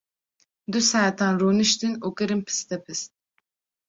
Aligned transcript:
Du 0.71 0.79
saetan 0.89 1.33
rûniştin 1.41 1.93
û 2.05 2.07
kirin 2.17 2.41
pistepit. 2.47 3.01